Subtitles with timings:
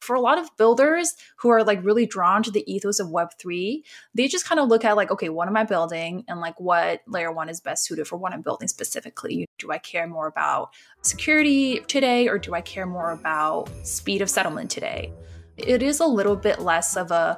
[0.00, 3.82] For a lot of builders who are like really drawn to the ethos of Web3,
[4.14, 6.24] they just kind of look at like, okay, what am I building?
[6.28, 9.46] And like what layer one is best suited for what I'm building specifically.
[9.58, 10.70] Do I care more about
[11.02, 15.12] security today or do I care more about speed of settlement today?
[15.58, 17.36] It is a little bit less of a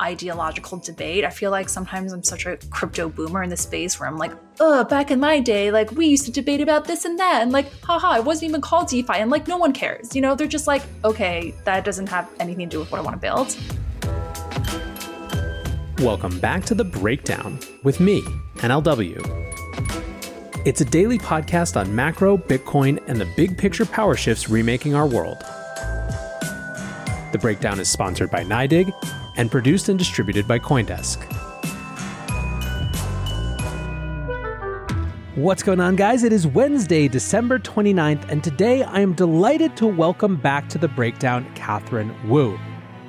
[0.00, 1.24] ideological debate.
[1.24, 4.32] I feel like sometimes I'm such a crypto boomer in the space where I'm like,
[4.58, 7.52] oh, back in my day, like we used to debate about this and that, and
[7.52, 10.16] like, haha, it wasn't even called DeFi, and like no one cares.
[10.16, 13.04] You know, they're just like, okay, that doesn't have anything to do with what I
[13.04, 13.54] want to build.
[15.98, 18.22] Welcome back to The Breakdown with me,
[18.56, 19.44] NLW.
[20.64, 25.06] It's a daily podcast on macro, Bitcoin, and the big picture power shifts remaking our
[25.06, 25.44] world.
[27.30, 28.90] The Breakdown is sponsored by NYDIG
[29.36, 31.22] and produced and distributed by Coindesk.
[35.34, 36.24] What's going on, guys?
[36.24, 40.88] It is Wednesday, December 29th, and today I am delighted to welcome back to the
[40.88, 42.58] breakdown Katherine Wu.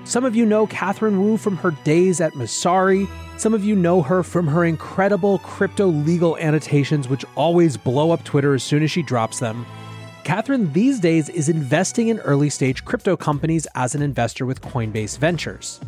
[0.03, 3.07] Some of you know Katherine Wu from her days at Messari.
[3.37, 8.25] Some of you know her from her incredible crypto legal annotations, which always blow up
[8.25, 9.65] Twitter as soon as she drops them.
[10.29, 15.17] Katherine these days is investing in early stage crypto companies as an investor with Coinbase
[15.17, 15.79] Ventures.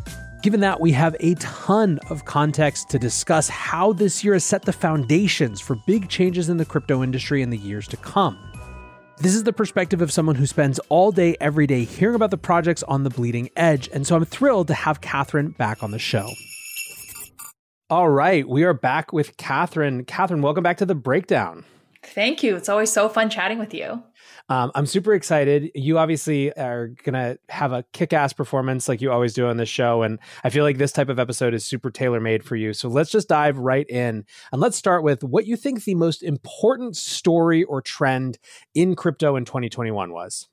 [0.42, 4.62] Given that, we have a ton of context to discuss how this year has set
[4.62, 8.36] the foundations for big changes in the crypto industry in the years to come.
[9.18, 12.36] This is the perspective of someone who spends all day, every day hearing about the
[12.36, 16.00] projects on the bleeding edge, and so I'm thrilled to have Katherine back on the
[16.00, 16.28] show.
[17.88, 20.04] All right, we are back with Katherine.
[20.04, 21.64] Katherine, welcome back to the breakdown.
[22.02, 22.56] Thank you.
[22.56, 24.02] It's always so fun chatting with you.
[24.48, 25.70] Um, I'm super excited.
[25.74, 29.56] You obviously are going to have a kick ass performance like you always do on
[29.56, 30.02] this show.
[30.02, 32.72] And I feel like this type of episode is super tailor made for you.
[32.72, 34.24] So let's just dive right in.
[34.52, 38.38] And let's start with what you think the most important story or trend
[38.74, 40.48] in crypto in 2021 was.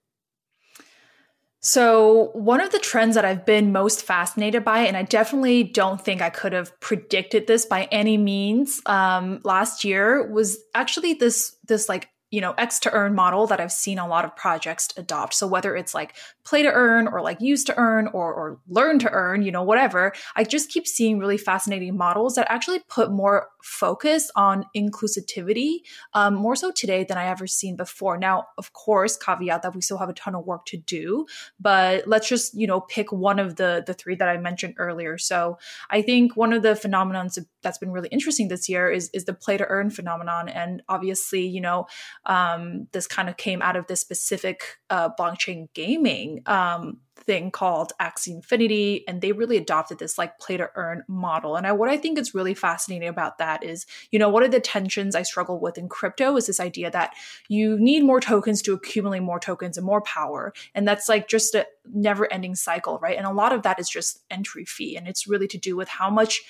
[1.62, 6.00] So, one of the trends that I've been most fascinated by, and I definitely don't
[6.00, 11.58] think I could have predicted this by any means um, last year, was actually this
[11.68, 14.90] this like you know x to earn model that i've seen a lot of projects
[14.98, 15.34] adopt.
[15.34, 19.00] So whether it's like play to earn or like use to earn or, or learn
[19.00, 23.12] to earn you know whatever i just keep seeing really fascinating models that actually put
[23.12, 25.80] more focus on inclusivity
[26.14, 28.18] um, more so today than i ever seen before.
[28.18, 31.26] Now of course caveat that we still have a ton of work to do
[31.60, 35.18] but let's just you know pick one of the the three that i mentioned earlier.
[35.18, 35.58] So
[35.90, 39.34] i think one of the phenomenons that's been really interesting this year is is the
[39.34, 40.50] play to earn phenomenon.
[40.50, 41.88] And obviously you know
[42.26, 47.92] um, this kind of came out of this specific uh, blockchain gaming um, thing called
[48.02, 51.56] Axie Infinity, and they really adopted this like play to earn model.
[51.56, 54.52] And I, what I think is really fascinating about that is, you know, one of
[54.52, 57.14] the tensions I struggle with in crypto is this idea that
[57.48, 61.56] you need more tokens to accumulate more tokens and more power, and that's like just
[61.56, 63.18] a never ending cycle, right?
[63.18, 65.90] And a lot of that is just entry fee, and it's really to do with
[65.90, 66.42] how much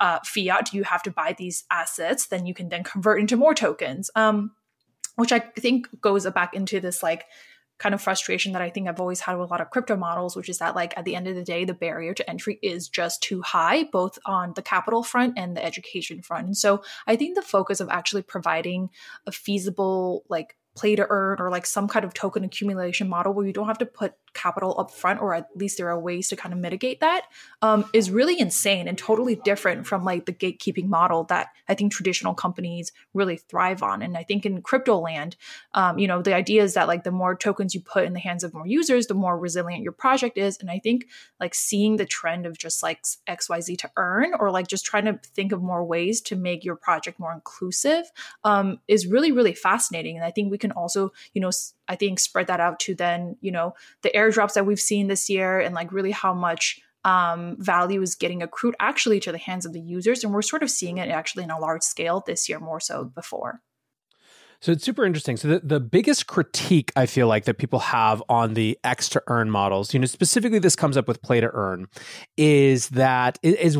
[0.00, 3.54] uh, fiat you have to buy these assets, then you can then convert into more
[3.54, 4.10] tokens.
[4.14, 4.52] Um,
[5.18, 7.24] which I think goes back into this like
[7.78, 10.36] kind of frustration that I think I've always had with a lot of crypto models,
[10.36, 12.88] which is that like at the end of the day, the barrier to entry is
[12.88, 16.46] just too high, both on the capital front and the education front.
[16.46, 18.90] And so I think the focus of actually providing
[19.26, 23.46] a feasible like play to earn or like some kind of token accumulation model where
[23.46, 26.36] you don't have to put capital up front or at least there are ways to
[26.36, 27.22] kind of mitigate that,
[27.62, 31.92] um, is really insane and totally different from like the gatekeeping model that i think
[31.92, 34.02] traditional companies really thrive on.
[34.02, 35.36] And i think in crypto land
[35.74, 38.20] um, you know the idea is that like the more tokens you put in the
[38.20, 40.58] hands of more users the more resilient your project is.
[40.60, 41.06] And i think
[41.40, 45.18] like seeing the trend of just like xyz to earn or like just trying to
[45.34, 48.04] think of more ways to make your project more inclusive
[48.44, 50.16] um, is really really fascinating.
[50.16, 51.50] And i think we can also you know
[51.88, 55.28] I think spread that out to then, you know, the airdrops that we've seen this
[55.28, 59.64] year and like really how much um, value is getting accrued actually to the hands
[59.64, 60.22] of the users.
[60.22, 63.04] And we're sort of seeing it actually in a large scale this year more so
[63.04, 63.62] before.
[64.60, 65.36] So it's super interesting.
[65.36, 69.22] So the, the biggest critique I feel like that people have on the X to
[69.28, 71.86] earn models, you know, specifically this comes up with play to earn,
[72.36, 73.78] is that it is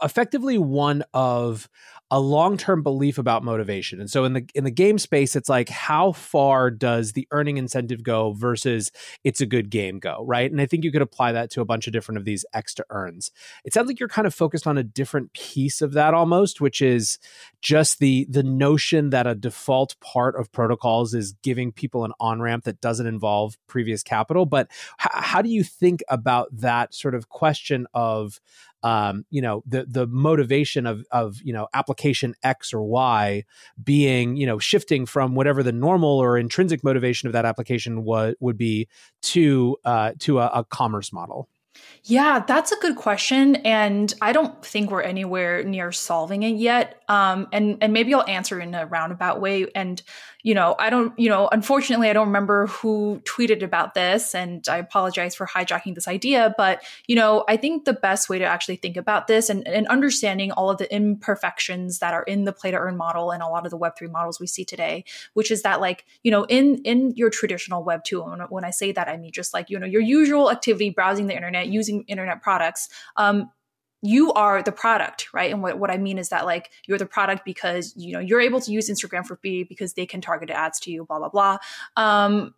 [0.00, 1.68] effectively one of
[2.14, 3.98] a long-term belief about motivation.
[3.98, 7.56] And so in the in the game space it's like how far does the earning
[7.56, 8.92] incentive go versus
[9.24, 10.48] it's a good game go, right?
[10.48, 12.46] And I think you could apply that to a bunch of different of these
[12.76, 13.32] to earns.
[13.64, 16.80] It sounds like you're kind of focused on a different piece of that almost, which
[16.80, 17.18] is
[17.60, 22.62] just the the notion that a default part of protocols is giving people an on-ramp
[22.62, 24.68] that doesn't involve previous capital, but
[25.00, 28.38] h- how do you think about that sort of question of
[28.84, 33.44] um, you know the the motivation of of you know application X or Y
[33.82, 38.36] being you know shifting from whatever the normal or intrinsic motivation of that application would
[38.38, 38.86] would be
[39.22, 41.48] to uh, to a, a commerce model.
[42.04, 47.02] Yeah, that's a good question, and I don't think we're anywhere near solving it yet.
[47.08, 49.66] Um, and and maybe I'll answer in a roundabout way.
[49.74, 50.00] And
[50.44, 54.62] you know, I don't, you know, unfortunately, I don't remember who tweeted about this, and
[54.68, 56.54] I apologize for hijacking this idea.
[56.58, 59.88] But, you know, I think the best way to actually think about this and, and
[59.88, 63.48] understanding all of the imperfections that are in the play to earn model and a
[63.48, 66.82] lot of the Web3 models we see today, which is that, like, you know, in
[66.84, 69.78] in your traditional Web 2, when, when I say that, I mean just like, you
[69.78, 72.90] know, your usual activity, browsing the internet, using internet products.
[73.16, 73.50] Um,
[74.04, 75.50] you are the product, right?
[75.50, 78.40] And what, what I mean is that like you're the product because you know you're
[78.40, 81.30] able to use Instagram for free because they can target ads to you, blah blah
[81.30, 81.56] blah.
[81.96, 82.54] Um,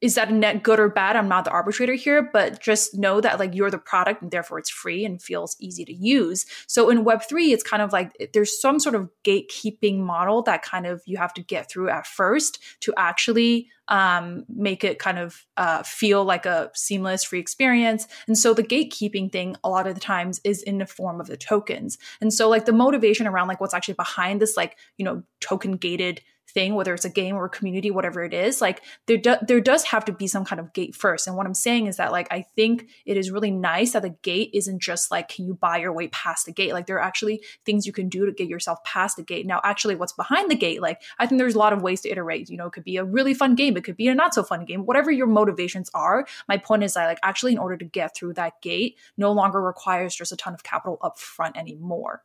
[0.00, 1.16] is that a net good or bad?
[1.16, 4.58] I'm not the arbitrator here, but just know that like you're the product and therefore
[4.58, 6.46] it's free and feels easy to use.
[6.66, 10.86] So in Web3, it's kind of like there's some sort of gatekeeping model that kind
[10.86, 15.44] of you have to get through at first to actually um, make it kind of
[15.56, 18.06] uh, feel like a seamless free experience.
[18.26, 21.26] And so the gatekeeping thing a lot of the times is in the form of
[21.26, 21.98] the tokens.
[22.20, 25.72] And so like the motivation around like what's actually behind this like, you know, token
[25.72, 29.36] gated thing, whether it's a game or a community, whatever it is, like there do,
[29.46, 31.26] there does have to be some kind of gate first.
[31.26, 34.16] And what I'm saying is that like I think it is really nice that the
[34.22, 36.72] gate isn't just like can you buy your way past the gate.
[36.72, 39.46] Like there are actually things you can do to get yourself past the gate.
[39.46, 40.82] Now, actually, what's behind the gate?
[40.82, 42.48] Like I think there's a lot of ways to iterate.
[42.50, 44.42] You know, it could be a really fun game, it could be a not so
[44.42, 44.86] fun game.
[44.86, 48.34] Whatever your motivations are, my point is that like actually in order to get through
[48.34, 52.22] that gate, no longer requires just a ton of capital up front anymore.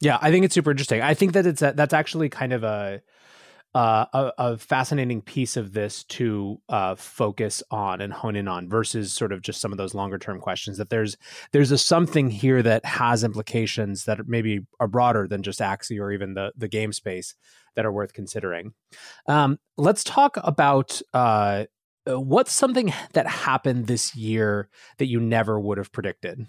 [0.00, 1.00] Yeah, I think it's super interesting.
[1.00, 3.02] I think that it's a, that's actually kind of a
[3.74, 8.66] uh, a, a, fascinating piece of this to uh, focus on and hone in on
[8.70, 11.18] versus sort of just some of those longer term questions that there's
[11.52, 16.10] there's a something here that has implications that maybe are broader than just Axie or
[16.10, 17.34] even the the game space
[17.74, 18.72] that are worth considering.
[19.26, 21.66] Um, let's talk about uh,
[22.06, 26.46] what's something that happened this year that you never would have predicted.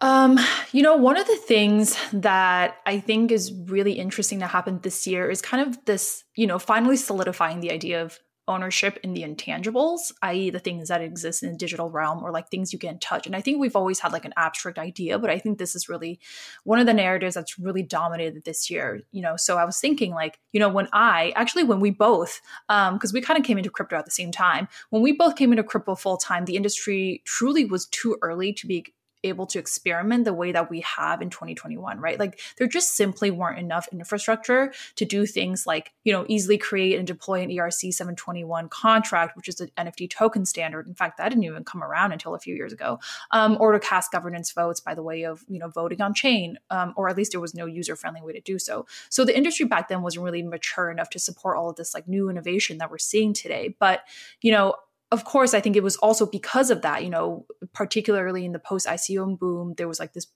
[0.00, 0.38] Um,
[0.72, 5.06] you know, one of the things that I think is really interesting to happen this
[5.06, 9.22] year is kind of this, you know, finally solidifying the idea of ownership in the
[9.22, 12.98] intangibles, i.e., the things that exist in the digital realm or like things you can
[12.98, 13.26] touch.
[13.26, 15.88] And I think we've always had like an abstract idea, but I think this is
[15.88, 16.20] really
[16.64, 19.00] one of the narratives that's really dominated this year.
[19.12, 22.40] You know, so I was thinking like, you know, when I actually when we both,
[22.68, 25.36] um, because we kind of came into crypto at the same time, when we both
[25.36, 28.92] came into crypto full time, the industry truly was too early to be
[29.24, 32.18] able to experiment the way that we have in 2021, right?
[32.18, 36.98] Like there just simply weren't enough infrastructure to do things like, you know, easily create
[36.98, 40.86] and deploy an ERC 721 contract, which is an NFT token standard.
[40.86, 43.00] In fact, that didn't even come around until a few years ago.
[43.30, 46.58] Um, or to cast governance votes by the way of, you know, voting on chain,
[46.70, 48.86] um, or at least there was no user friendly way to do so.
[49.08, 52.06] So the industry back then wasn't really mature enough to support all of this like
[52.06, 53.74] new innovation that we're seeing today.
[53.78, 54.04] But,
[54.40, 54.74] you know,
[55.14, 58.58] of course, I think it was also because of that, you know, particularly in the
[58.58, 60.26] post ICO boom, there was like this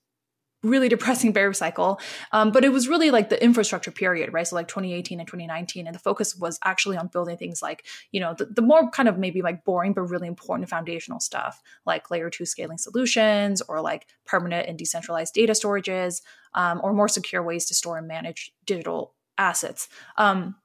[0.63, 1.99] really depressing bear cycle.
[2.31, 4.47] Um, but it was really like the infrastructure period, right?
[4.47, 5.85] So like 2018 and 2019.
[5.85, 9.09] And the focus was actually on building things like, you know, the, the more kind
[9.09, 13.81] of maybe like boring, but really important foundational stuff like layer two scaling solutions or
[13.81, 16.21] like permanent and decentralized data storages
[16.53, 19.87] um, or more secure ways to store and manage digital assets.
[20.17, 20.55] Um,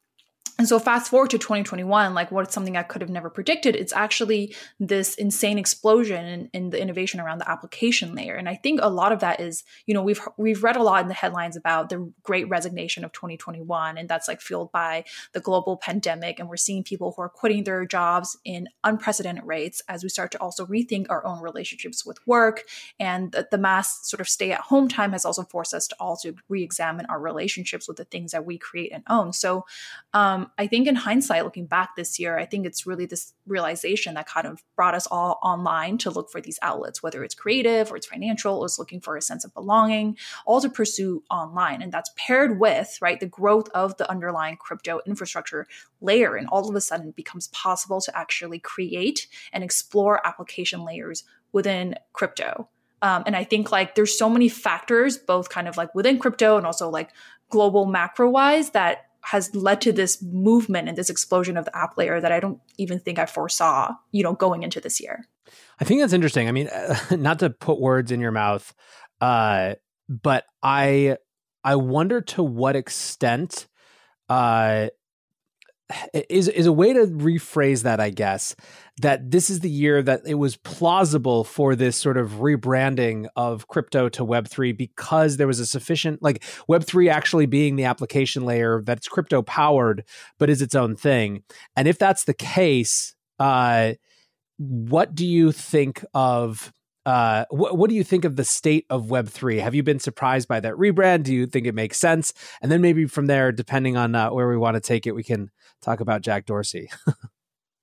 [0.59, 3.77] and so fast forward to 2021 like what's something i could have never predicted.
[3.77, 8.35] It's actually this insane explosion in, in, the innovation around the application layer.
[8.35, 11.03] And i think a lot of that is you know we've we've read a lot
[11.03, 15.41] in the headlines about the great resignation of 2021 and that's like fueled by the
[15.41, 16.39] global pandemic.
[16.39, 20.31] And we're seeing people who are quitting their jobs in unprecedented rates as we start
[20.33, 22.65] to also rethink our own relationships with work.
[22.99, 25.97] And the, the mass sort of stay at home time has also forced us to
[26.01, 29.33] also re-examine our relationships with the things that we create and own.
[29.33, 29.67] So
[30.13, 33.33] um, um, I think in hindsight, looking back this year, I think it's really this
[33.47, 37.35] realization that kind of brought us all online to look for these outlets, whether it's
[37.35, 41.23] creative or it's financial, or it's looking for a sense of belonging, all to pursue
[41.31, 41.83] online.
[41.83, 45.67] And that's paired with, right, the growth of the underlying crypto infrastructure
[46.01, 46.37] layer.
[46.37, 51.25] And all of a sudden it becomes possible to actually create and explore application layers
[51.53, 52.69] within crypto.
[53.03, 56.57] Um, and I think like there's so many factors, both kind of like within crypto
[56.57, 57.11] and also like
[57.51, 61.97] global macro wise, that has led to this movement and this explosion of the app
[61.97, 65.27] layer that I don't even think I foresaw, you know, going into this year.
[65.81, 66.47] I think that's interesting.
[66.47, 66.69] I mean,
[67.11, 68.75] not to put words in your mouth,
[69.21, 69.75] uh,
[70.09, 71.17] but I
[71.63, 73.67] I wonder to what extent
[74.29, 74.89] uh,
[76.29, 78.55] is is a way to rephrase that, I guess,
[79.01, 83.69] that this is the year that it was plausible for this sort of rebranding of
[83.69, 88.83] crypto to Web3 because there was a sufficient, like Web3 actually being the application layer
[88.85, 90.05] that's crypto powered,
[90.39, 91.43] but is its own thing.
[91.77, 93.95] And if that's the case, uh,
[94.59, 96.73] what do you think of?
[97.07, 99.61] Uh, wh- what do you think of the state of Web3?
[99.61, 101.25] Have you been surprised by that rebrand?
[101.25, 102.33] Do you think it makes sense?
[102.63, 105.23] And then maybe from there, depending on uh, where we want to take it, we
[105.23, 105.51] can
[105.85, 106.91] talk about Jack Dorsey.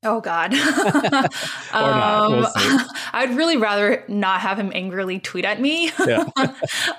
[0.03, 0.53] Oh God.
[1.73, 2.51] um, we'll
[3.13, 5.91] I'd really rather not have him angrily tweet at me.
[6.07, 6.25] Yeah.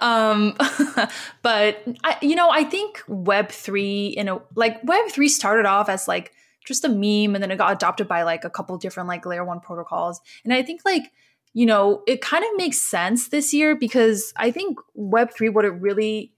[0.00, 0.54] um,
[1.42, 5.88] but I, you know, I think Web three, you know, like Web three started off
[5.88, 6.32] as like
[6.64, 9.44] just a meme, and then it got adopted by like a couple different like layer
[9.44, 11.11] one protocols, and I think like
[11.54, 15.64] you know it kind of makes sense this year because I think Web three what
[15.64, 16.31] it really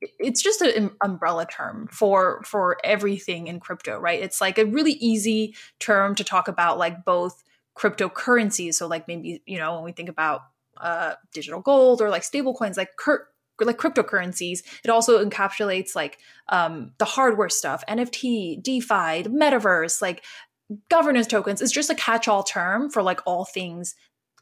[0.00, 4.22] it's just an umbrella term for for everything in crypto right?
[4.22, 7.42] It's like a really easy term to talk about like both
[7.76, 8.74] cryptocurrencies.
[8.74, 10.42] So like maybe you know when we think about
[10.76, 13.26] uh, digital gold or like stable coins like cur-
[13.60, 20.24] like cryptocurrencies it also encapsulates like um, the hardware stuff nft defi metaverse like
[20.88, 21.60] governance tokens.
[21.60, 23.94] It's just a catch-all term for like all things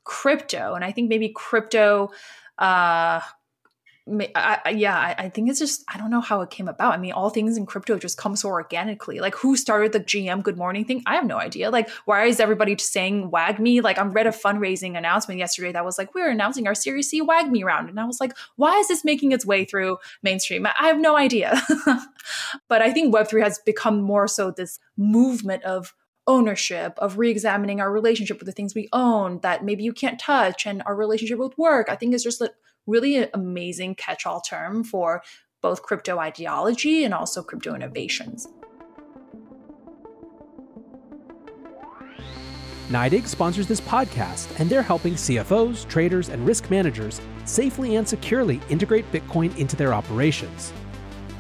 [0.04, 0.74] crypto.
[0.74, 2.10] And i think maybe crypto
[2.58, 3.20] uh
[4.34, 6.94] I, yeah, I, I, think it's just I don't know how it came about.
[6.94, 9.20] I mean, all things in crypto just come so organically.
[9.20, 11.02] Like, who started the GM Good Morning thing?
[11.06, 11.70] I have no idea.
[11.70, 13.82] Like, why is everybody saying WAGMI?
[13.82, 17.22] Like, I read a fundraising announcement yesterday that was like, we're announcing our Series C
[17.22, 20.66] WAGMI round, and I was like, why is this making its way through mainstream?
[20.66, 21.60] I, I have no idea.
[22.68, 25.94] but I think Web three has become more so this movement of
[26.26, 30.66] ownership, of re-examining our relationship with the things we own that maybe you can't touch,
[30.66, 31.88] and our relationship with work.
[31.88, 32.52] I think it's just that
[32.88, 35.23] really an amazing catch all term for
[35.62, 38.49] both crypto ideology and also crypto innovations.
[42.88, 48.62] NYDIG sponsors this podcast, and they're helping CFOs, traders, and risk managers safely and securely
[48.71, 50.73] integrate Bitcoin into their operations.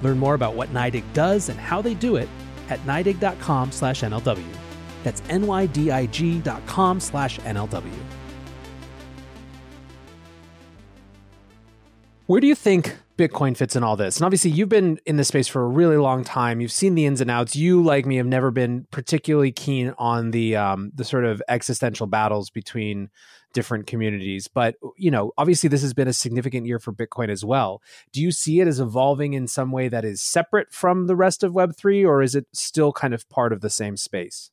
[0.02, 2.28] Learn more about what NYDIG does and how they do it
[2.68, 4.44] at NYDIG.com slash NLW.
[5.04, 8.17] That's N-Y-D-I-G dot com slash NLW.
[12.28, 14.18] Where do you think Bitcoin fits in all this?
[14.18, 16.60] And obviously, you've been in this space for a really long time.
[16.60, 17.56] You've seen the ins and outs.
[17.56, 22.06] You, like me, have never been particularly keen on the um, the sort of existential
[22.06, 23.08] battles between
[23.54, 24.46] different communities.
[24.46, 27.80] But you know, obviously, this has been a significant year for Bitcoin as well.
[28.12, 31.42] Do you see it as evolving in some way that is separate from the rest
[31.42, 34.50] of Web three, or is it still kind of part of the same space?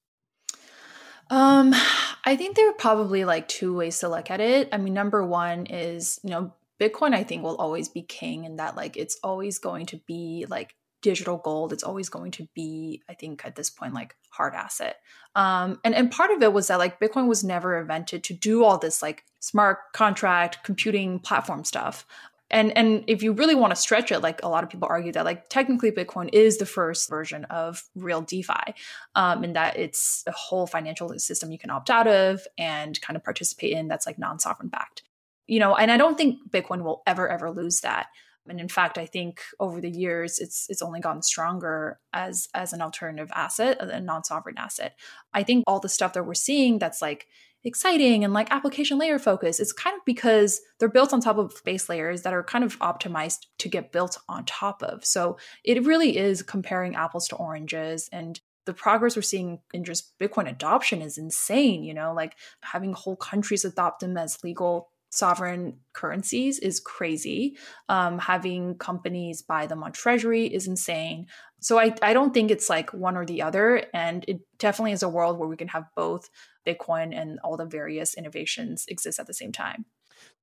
[1.30, 1.76] Um,
[2.24, 4.70] I think there are probably like two ways to look at it.
[4.72, 8.58] I mean, number one is, you know, Bitcoin, I think, will always be king in
[8.58, 11.72] that like it's always going to be like digital gold.
[11.72, 14.98] It's always going to be, I think, at this point, like hard asset.
[15.36, 18.64] Um, and and part of it was that like Bitcoin was never invented to do
[18.64, 22.08] all this like smart contract computing platform stuff.
[22.50, 25.12] And and if you really want to stretch it, like a lot of people argue
[25.12, 28.74] that like technically Bitcoin is the first version of real DeFi,
[29.14, 33.16] um, in that it's a whole financial system you can opt out of and kind
[33.16, 35.04] of participate in that's like non-sovereign backed
[35.48, 38.08] you know, and I don't think Bitcoin will ever, ever lose that.
[38.48, 42.74] And in fact, I think over the years, it's it's only gotten stronger as as
[42.74, 44.98] an alternative asset, a non-sovereign asset.
[45.34, 47.28] I think all the stuff that we're seeing that's like
[47.64, 51.60] exciting and like application layer focus, it's kind of because they're built on top of
[51.66, 55.04] base layers that are kind of optimized to get built on top of.
[55.04, 58.08] So it really is comparing apples to oranges.
[58.12, 61.84] And the progress we're seeing in just Bitcoin adoption is insane.
[61.84, 67.58] You know, like having whole countries adopt them as legal sovereign currencies is crazy.
[67.90, 71.28] Um, having companies buy them on Treasury is insane.
[71.62, 73.84] So I, I don't think it's like one or the other.
[73.94, 76.30] And it definitely is a world where we can have both
[76.68, 79.86] Bitcoin and all the various innovations exist at the same time.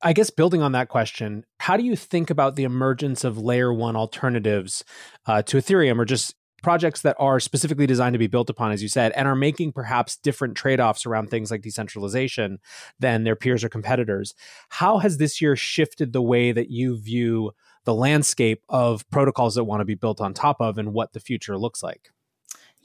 [0.03, 3.73] I guess building on that question, how do you think about the emergence of layer
[3.73, 4.85] one alternatives
[5.27, 8.83] uh, to Ethereum or just projects that are specifically designed to be built upon, as
[8.83, 12.59] you said, and are making perhaps different trade offs around things like decentralization
[12.99, 14.35] than their peers or competitors?
[14.69, 17.53] How has this year shifted the way that you view
[17.85, 21.21] the landscape of protocols that want to be built on top of and what the
[21.21, 22.11] future looks like?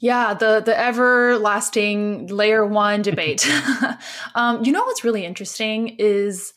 [0.00, 3.48] Yeah, the the everlasting layer one debate.
[4.34, 6.52] um, you know what's really interesting is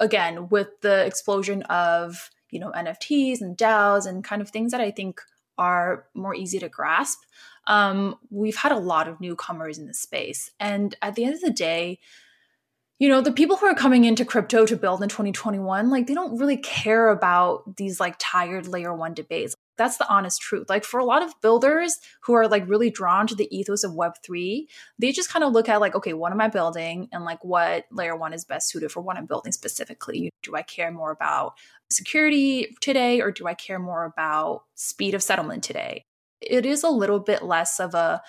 [0.00, 4.80] again with the explosion of you know NFTs and DAOs and kind of things that
[4.80, 5.20] I think
[5.58, 7.18] are more easy to grasp.
[7.66, 11.40] Um, we've had a lot of newcomers in the space, and at the end of
[11.40, 11.98] the day,
[12.98, 16.14] you know the people who are coming into crypto to build in 2021 like they
[16.14, 20.68] don't really care about these like tired layer one debates that's the honest truth.
[20.68, 23.92] Like for a lot of builders who are like really drawn to the ethos of
[23.92, 24.66] Web3,
[24.98, 27.08] they just kind of look at like, okay, what am I building?
[27.12, 30.30] And like what layer one is best suited for what I'm building specifically.
[30.42, 31.54] Do I care more about
[31.90, 36.04] security today or do I care more about speed of settlement today?
[36.40, 38.20] It is a little bit less of a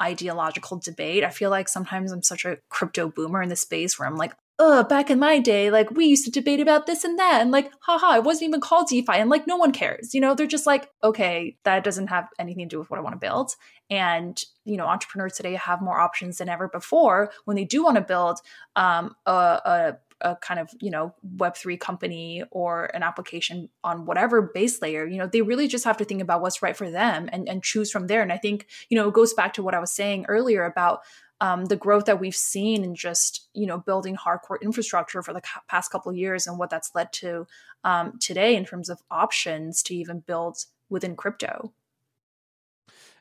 [0.00, 1.22] ideological debate.
[1.22, 4.32] I feel like sometimes I'm such a crypto boomer in the space where I'm like,
[4.58, 7.50] uh, back in my day, like we used to debate about this and that, and
[7.50, 10.14] like, haha, it wasn't even called DeFi, and like no one cares.
[10.14, 13.02] You know, they're just like, okay, that doesn't have anything to do with what I
[13.02, 13.52] want to build.
[13.90, 17.96] And you know, entrepreneurs today have more options than ever before when they do want
[17.96, 18.38] to build
[18.76, 24.42] um, a, a a kind of you know web3 company or an application on whatever
[24.42, 27.28] base layer you know they really just have to think about what's right for them
[27.32, 29.74] and, and choose from there and i think you know it goes back to what
[29.74, 31.00] i was saying earlier about
[31.40, 35.42] um, the growth that we've seen in just you know building hardcore infrastructure for the
[35.68, 37.46] past couple years and what that's led to
[37.84, 41.72] um, today in terms of options to even build within crypto.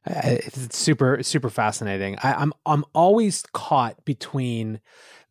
[0.05, 2.17] It's super super fascinating.
[2.21, 4.81] I, I'm I'm always caught between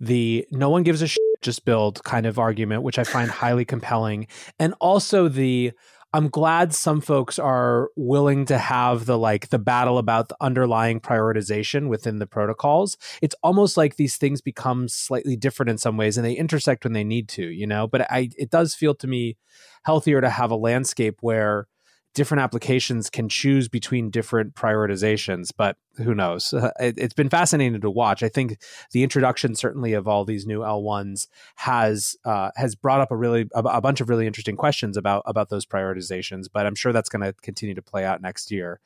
[0.00, 3.64] the no one gives a shit, just build kind of argument, which I find highly
[3.64, 5.72] compelling, and also the
[6.14, 11.00] I'm glad some folks are willing to have the like the battle about the underlying
[11.00, 12.98] prioritization within the protocols.
[13.22, 16.92] It's almost like these things become slightly different in some ways and they intersect when
[16.92, 17.86] they need to, you know?
[17.86, 19.38] But I it does feel to me
[19.84, 21.66] healthier to have a landscape where
[22.14, 26.54] different applications can choose between different prioritizations, but who knows?
[26.80, 28.22] It, has been fascinating to watch.
[28.22, 28.58] I think
[28.92, 33.48] the introduction, certainly, of all these new L1s has uh, has brought up a really
[33.54, 36.46] a, a, bunch of really interesting questions about about those prioritizations.
[36.52, 38.80] But I'm sure that's going to continue to play out next year.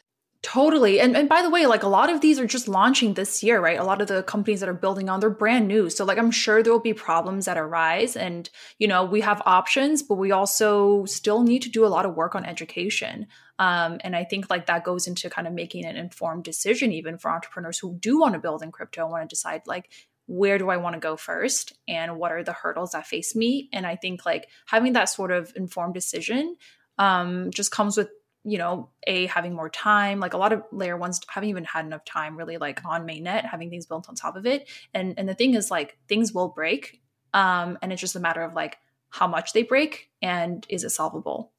[0.46, 1.00] Totally.
[1.00, 3.60] And and by the way, like a lot of these are just launching this year,
[3.60, 3.80] right?
[3.80, 5.90] A lot of the companies that are building on, they're brand new.
[5.90, 9.42] So like I'm sure there will be problems that arise and you know, we have
[9.44, 13.26] options, but we also still need to do a lot of work on education.
[13.58, 17.18] Um, and I think like that goes into kind of making an informed decision even
[17.18, 19.90] for entrepreneurs who do want to build in crypto, and want to decide like
[20.26, 23.68] where do I want to go first and what are the hurdles that face me?
[23.72, 26.56] And I think like having that sort of informed decision
[26.98, 28.10] um, just comes with
[28.46, 30.20] you know, a having more time.
[30.20, 33.44] Like a lot of layer ones haven't even had enough time really like on mainnet,
[33.44, 34.68] having things built on top of it.
[34.94, 37.02] And and the thing is like things will break.
[37.34, 38.78] Um, and it's just a matter of like
[39.10, 41.50] how much they break and is it solvable.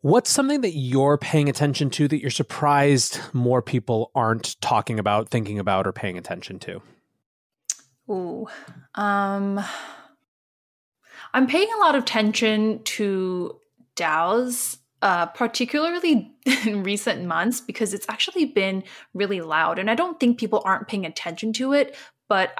[0.00, 5.28] What's something that you're paying attention to that you're surprised more people aren't talking about,
[5.28, 6.82] thinking about, or paying attention to?
[8.10, 8.48] Ooh.
[8.96, 9.60] Um
[11.32, 13.60] I'm paying a lot of attention to
[13.94, 16.32] DAOs uh, particularly
[16.66, 18.84] in recent months because it's actually been
[19.14, 19.78] really loud.
[19.78, 21.96] And I don't think people aren't paying attention to it,
[22.28, 22.52] but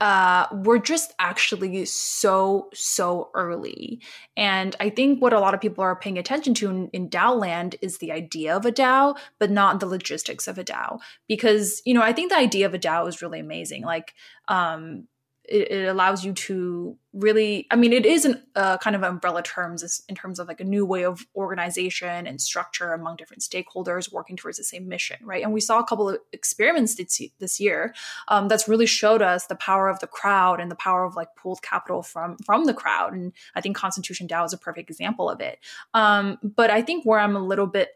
[0.00, 4.02] uh, we're just actually so, so early.
[4.36, 7.40] And I think what a lot of people are paying attention to in, in DAO
[7.40, 10.98] land is the idea of a DAO, but not the logistics of a DAO.
[11.28, 13.84] Because, you know, I think the idea of a DAO is really amazing.
[13.84, 14.14] Like,
[14.48, 15.06] um,
[15.48, 19.42] it, it, allows you to really i mean it is an uh, kind of umbrella
[19.42, 24.12] terms in terms of like a new way of organization and structure among different stakeholders
[24.12, 25.42] working towards the same mission right?
[25.42, 27.94] And we saw a couple of experiments this year
[28.28, 31.28] um, that's really showed us the power of the crowd and the power of like
[31.36, 33.12] pooled capital from from the crowd.
[33.12, 35.58] And i think constitution dao is a perfect example of it.
[35.92, 37.90] Um, but i think where i'm a little bit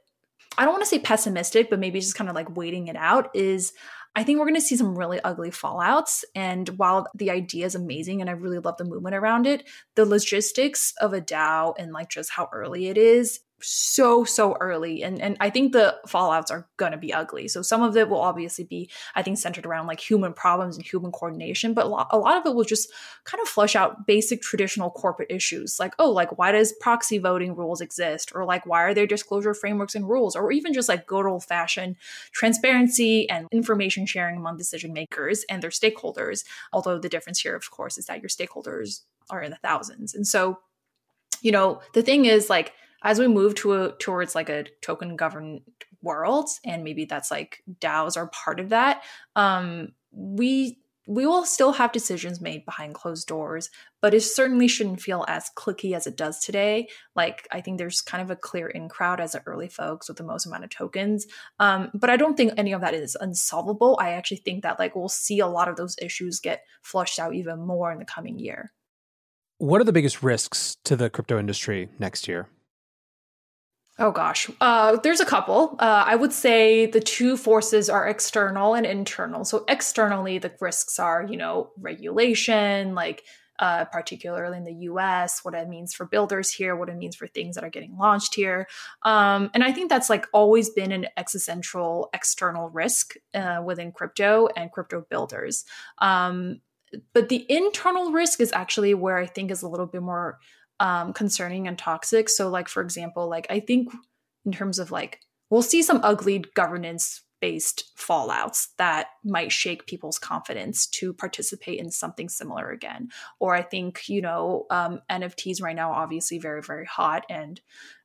[0.57, 3.31] i don't want to say pessimistic but maybe just kind of like waiting it out
[3.35, 3.73] is
[4.17, 6.25] I think we're going to see some really ugly fallouts.
[6.35, 10.05] And while the idea is amazing and I really love the movement around it, the
[10.05, 15.21] logistics of a DAO and like just how early it is so so early and
[15.21, 17.49] and i think the fallouts are going to be ugly.
[17.49, 20.87] So some of it will obviously be i think centered around like human problems and
[20.87, 22.93] human coordination but a lot, a lot of it will just
[23.25, 27.55] kind of flush out basic traditional corporate issues like oh like why does proxy voting
[27.55, 28.33] rules exist?
[28.35, 30.37] Or like why are there disclosure frameworks and rules?
[30.37, 31.97] Or even just like good old fashioned
[32.33, 37.71] transparency and information sharing among decision makers and their stakeholders although the difference here of
[37.71, 40.15] course is that your stakeholders are in the thousands.
[40.15, 40.59] And so
[41.41, 45.17] you know the thing is like as we move to a, towards like a token
[45.17, 45.61] governed
[46.03, 49.03] world and maybe that's like DAOs are part of that
[49.37, 53.71] um we we will still have decisions made behind closed doors,
[54.03, 56.87] but it certainly shouldn't feel as cliquey as it does today.
[57.17, 60.19] Like, I think there's kind of a clear in crowd as the early folks with
[60.19, 61.27] the most amount of tokens.
[61.59, 63.99] Um, but I don't think any of that is unsolvable.
[63.99, 67.35] I actually think that, like, we'll see a lot of those issues get flushed out
[67.35, 68.75] even more in the coming year.
[69.57, 72.49] What are the biggest risks to the crypto industry next year?
[74.01, 75.75] Oh gosh, uh, there's a couple.
[75.81, 79.45] Uh, I would say the two forces are external and internal.
[79.45, 83.25] So externally, the risks are, you know, regulation, like
[83.59, 87.27] uh, particularly in the U.S., what it means for builders here, what it means for
[87.27, 88.69] things that are getting launched here,
[89.03, 94.49] um, and I think that's like always been an existential external risk uh, within crypto
[94.55, 95.65] and crypto builders.
[95.99, 96.61] Um,
[97.13, 100.39] but the internal risk is actually where I think is a little bit more
[100.81, 102.29] um, concerning and toxic.
[102.29, 103.93] So, like for example, like I think
[104.45, 110.19] in terms of like we'll see some ugly governance based fallouts that might shake people's
[110.19, 113.09] confidence to participate in something similar again.
[113.39, 117.61] Or i think you know um, nfts right now obviously very very hot and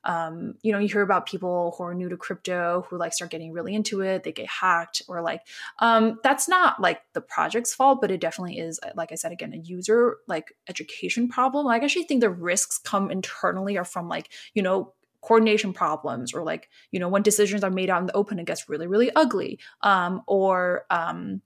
[0.05, 3.31] um, you know you hear about people who are new to crypto who like start
[3.31, 5.41] getting really into it they get hacked or like
[5.79, 9.53] um, that's not like the project's fault but it definitely is like i said again
[9.53, 11.65] a user like education problem.
[11.65, 14.93] Like, i actually think the risks come internally or from like you know
[15.23, 18.45] coordination problems or like you know when decisions are made out in the open it
[18.45, 19.59] gets really really ugly.
[19.81, 21.41] Um, or um,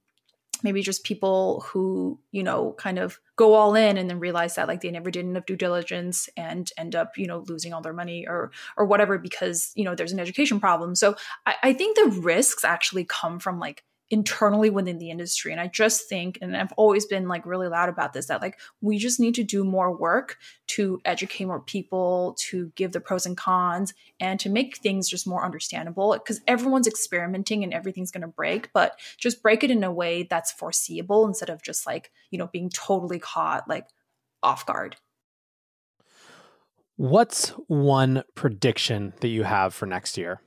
[0.63, 4.67] maybe just people who you know kind of go all in and then realize that
[4.67, 7.93] like they never did enough due diligence and end up you know losing all their
[7.93, 10.95] money or or whatever because you know there's an education problem.
[10.95, 15.51] So I, I think the risks actually come from like internally within the industry.
[15.51, 18.59] And i just think and i've always been like really loud about this that like
[18.81, 23.25] we just need to do more work to educate more people to give the pros
[23.25, 28.21] and cons and to make things just more understandable because everyone's experimenting and everything's going
[28.21, 32.11] to break but just break it in a way that's foreseeable instead of just like
[32.31, 33.87] you know being totally caught like
[34.43, 34.95] off guard.
[36.95, 40.41] What's one prediction that you have for next year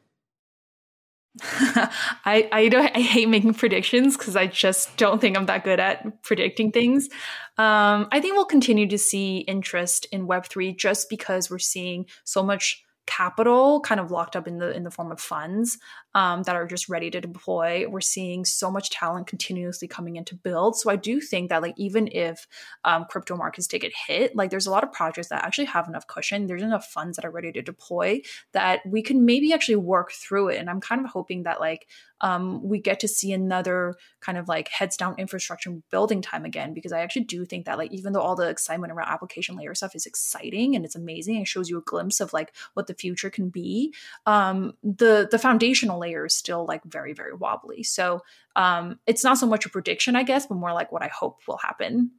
[1.43, 5.79] I I don't I hate making predictions because I just don't think I'm that good
[5.79, 7.09] at predicting things.
[7.57, 12.07] Um, I think we'll continue to see interest in Web three just because we're seeing
[12.25, 15.79] so much capital kind of locked up in the in the form of funds
[16.15, 17.87] um, that are just ready to deploy.
[17.89, 20.77] We're seeing so much talent continuously coming in to build.
[20.77, 22.47] So I do think that like even if
[22.85, 25.89] um, crypto markets take a hit, like there's a lot of projects that actually have
[25.89, 26.47] enough cushion.
[26.47, 28.21] There's enough funds that are ready to deploy
[28.53, 30.59] that we can maybe actually work through it.
[30.59, 31.87] And I'm kind of hoping that like
[32.21, 36.75] um, we get to see another kind of like heads down infrastructure building time again
[36.75, 39.75] because I actually do think that like even though all the excitement around application layer
[39.75, 42.95] stuff is exciting and it's amazing it shows you a glimpse of like what the
[42.95, 43.95] future can be,
[44.27, 47.83] um, the the foundational layer is still like very very wobbly.
[47.83, 48.21] So
[48.57, 51.41] um, it's not so much a prediction, I guess, but more like what I hope
[51.47, 52.11] will happen.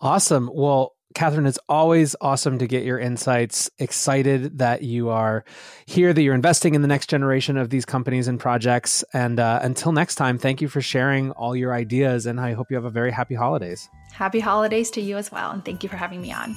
[0.00, 0.50] Awesome.
[0.52, 3.70] Well, Katherine, it's always awesome to get your insights.
[3.78, 5.44] Excited that you are
[5.86, 9.04] here, that you're investing in the next generation of these companies and projects.
[9.12, 12.26] And uh, until next time, thank you for sharing all your ideas.
[12.26, 13.88] And I hope you have a very happy holidays.
[14.12, 15.50] Happy holidays to you as well.
[15.50, 16.56] And thank you for having me on.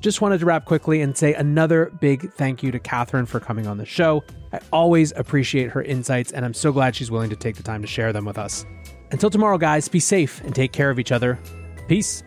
[0.00, 3.66] Just wanted to wrap quickly and say another big thank you to Katherine for coming
[3.66, 4.24] on the show.
[4.52, 7.82] I always appreciate her insights, and I'm so glad she's willing to take the time
[7.82, 8.64] to share them with us.
[9.12, 11.38] Until tomorrow, guys, be safe and take care of each other.
[11.86, 12.22] Peace.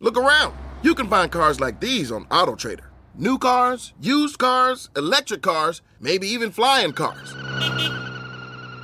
[0.00, 0.54] Look around.
[0.82, 2.84] You can find cars like these on AutoTrader.
[3.14, 7.34] New cars, used cars, electric cars, maybe even flying cars.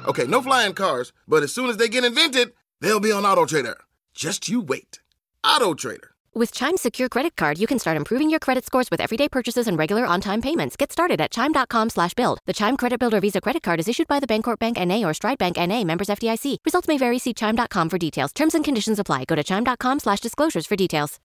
[0.05, 3.47] Okay, no flying cars, but as soon as they get invented, they'll be on Auto
[3.47, 3.79] Trader.
[4.14, 5.01] Just you wait.
[5.42, 6.11] Auto Trader.
[6.35, 9.68] With Chime Secure Credit Card, you can start improving your credit scores with everyday purchases
[9.68, 10.77] and regular on-time payments.
[10.77, 12.38] Get started at Chime.com slash build.
[12.47, 15.05] The Chime Credit Builder Visa Credit Card is issued by the Bancorp Bank N.A.
[15.05, 15.85] or Stride Bank N.A.
[15.85, 16.59] members FDIC.
[16.64, 17.18] Results may vary.
[17.18, 18.33] See Chime.com for details.
[18.33, 19.25] Terms and conditions apply.
[19.27, 21.18] Go to Chime.com slash disclosures for details.